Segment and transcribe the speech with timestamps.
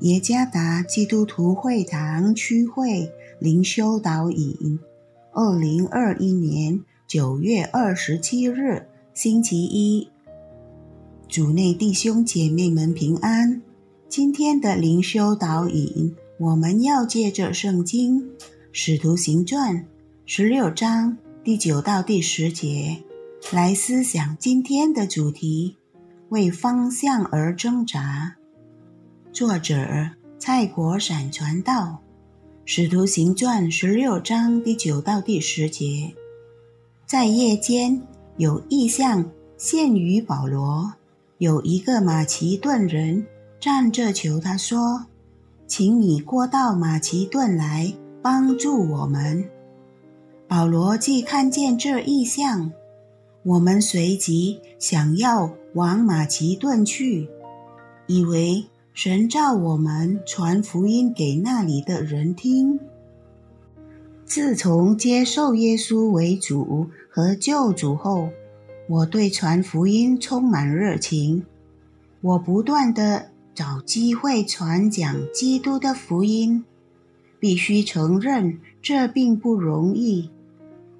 [0.00, 3.10] 耶加达基督徒会堂区会
[3.40, 4.78] 灵修导引，
[5.32, 10.08] 二零二一年九月二十七日，星期一，
[11.28, 13.60] 主内弟兄姐妹们平安。
[14.08, 18.20] 今天的灵修导引，我们要借着圣经
[18.70, 19.74] 《使徒行传》
[20.26, 23.02] 十六章第九到第十节
[23.50, 25.76] 来思想今天的主题：
[26.28, 28.36] 为方向而挣扎。
[29.38, 29.76] 作者
[30.40, 31.74] 蔡国闪传道，
[32.64, 36.12] 《使徒行传》十六章第九到第十节，
[37.06, 38.02] 在夜间
[38.36, 40.92] 有异象现于保罗，
[41.38, 43.24] 有一个马其顿人
[43.60, 45.06] 站着求他说
[45.68, 49.48] ：“请你过到马其顿来帮助我们。”
[50.48, 52.72] 保罗既看见这异象，
[53.44, 57.28] 我们随即想要往马其顿去，
[58.08, 58.66] 以为。
[58.98, 62.80] 神召我们传福音给那里的人听。
[64.24, 68.30] 自从接受耶稣为主和救主后，
[68.88, 71.46] 我对传福音充满热情。
[72.22, 76.64] 我不断的找机会传讲基督的福音，
[77.38, 80.28] 必须承认这并不容易。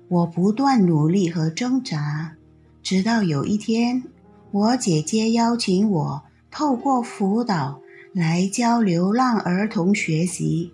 [0.06, 2.36] 我不断努力和挣扎，
[2.80, 4.04] 直到有一天，
[4.52, 7.80] 我姐姐邀请我透过辅导。
[8.18, 10.72] 来教流浪儿童学习，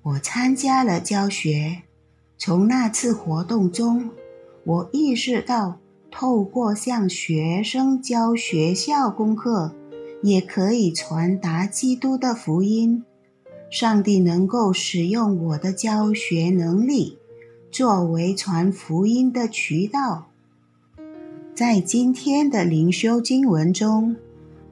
[0.00, 1.82] 我参加了教学。
[2.38, 4.08] 从那次活动中，
[4.64, 5.76] 我意识到，
[6.10, 9.74] 透过向学生教学校功课，
[10.22, 13.04] 也可以传达基督的福音。
[13.68, 17.18] 上帝能够使用我的教学能力，
[17.70, 20.28] 作为传福音的渠道。
[21.54, 24.16] 在今天的灵修经文中。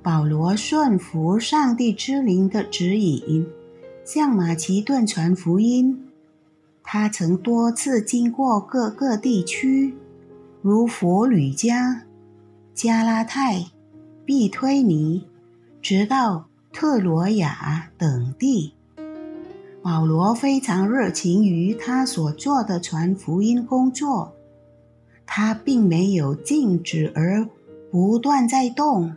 [0.04, 3.46] 保罗顺服上帝之灵的指引，
[4.04, 5.98] 向马其顿传福音。
[6.82, 9.94] 他曾多次经过各个地区，
[10.60, 12.02] 如佛吕加、
[12.74, 13.64] 加拉太、
[14.26, 15.26] 毕推尼，
[15.80, 18.74] 直到特罗亚等地。
[19.80, 24.34] 保罗非常热情于他所做的传福音工作，
[25.24, 27.48] 他并没有静止，而
[27.90, 29.16] 不断在动。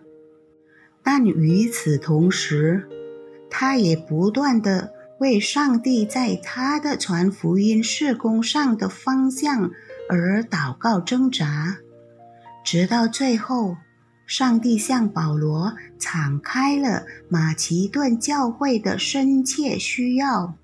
[1.10, 2.86] 但与此同时，
[3.50, 9.72] 他也不断地为上帝在他的传福音事工上的方向
[10.10, 11.78] 而祷告挣扎，
[12.62, 13.78] 直到最后，
[14.26, 20.56] 上帝向保罗敞开了马其顿教会的深切需要。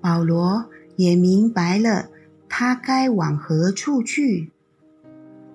[0.00, 2.08] 保罗也明白了
[2.48, 4.50] 他该往何处去。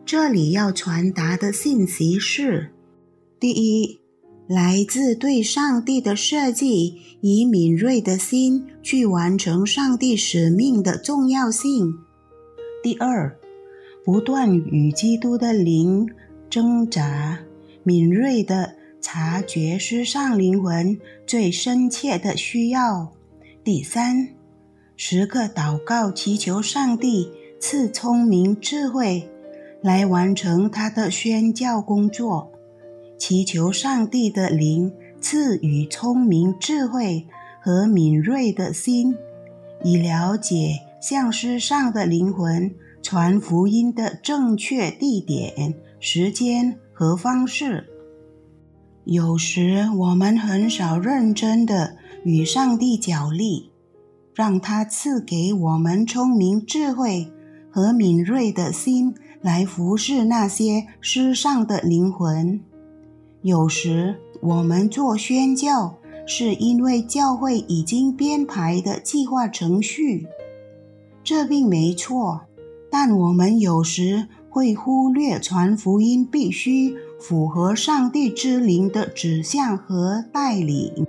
[0.06, 2.72] 这里要传达的信息是。
[3.40, 4.02] 第一，
[4.48, 11.94] 来自对上帝的设计，以敏锐的心去完成上帝使命的重要性。
[12.84, 13.34] 第二，
[14.04, 16.06] 不断与基督的灵
[16.50, 17.40] 挣扎，
[17.84, 23.14] 敏锐的察觉世上灵魂最深切的需要。
[23.64, 24.28] 第三，
[24.98, 29.30] 时刻祷告祈求上帝赐聪明智慧，
[29.82, 32.49] 来完成他的宣教工作。
[33.19, 34.91] 祈求上帝的灵
[35.22, 37.28] 赐予聪明、智慧
[37.62, 39.13] 和敏锐的心，
[39.84, 47.85] 以了解向世上的灵魂传福音的正确地点、时间和方式。
[49.03, 53.72] 有时我们很少认真的与上帝角力，
[54.34, 57.28] 让他赐给我们聪明、智慧
[57.69, 62.62] 和敏锐的心，来服侍那些世上的灵魂。
[63.42, 65.96] 有时我们做宣教，
[66.26, 70.28] 是因为教会已经编排的计划程序，
[71.24, 72.42] 这并没错。
[72.92, 81.06] 但我们有时会忽略传福音必须符合上帝之灵的指向和带领，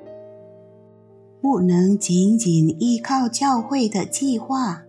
[1.40, 4.82] 不能仅仅依靠教会的计划。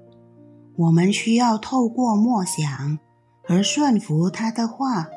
[0.75, 2.99] 我们需要透过默想
[3.47, 5.07] 而顺服他的话。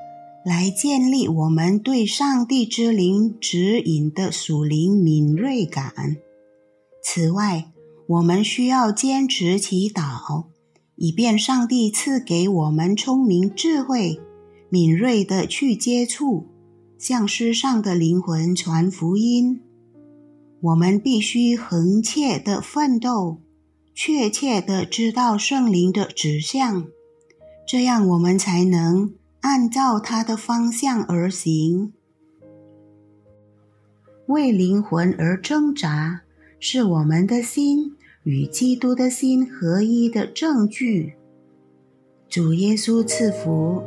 [0.44, 6.18] 来建立我们对上帝之灵指引的属灵敏锐感。
[7.02, 7.72] 此外，
[8.06, 10.44] 我们需要坚持祈祷，
[10.96, 14.20] 以便上帝赐给我们聪明智慧、
[14.68, 16.46] 敏锐的去接触
[16.98, 19.62] 向世上的灵魂传福音。
[20.60, 23.38] 我们必须恒切的奋斗，
[23.94, 26.86] 确切的知道圣灵的指向，
[27.66, 29.14] 这样我们才能。
[29.44, 31.92] 按照它的方向而行。
[34.26, 36.22] 为灵魂而挣扎，
[36.58, 41.16] 是我们的心与基督的心合一的证据。
[42.26, 43.82] 主耶稣赐福。